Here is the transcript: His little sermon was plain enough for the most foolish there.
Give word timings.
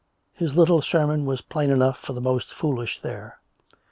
His 0.33 0.55
little 0.57 0.81
sermon 0.81 1.25
was 1.27 1.41
plain 1.41 1.69
enough 1.69 1.99
for 1.99 2.13
the 2.13 2.21
most 2.21 2.51
foolish 2.51 3.03
there. 3.03 3.37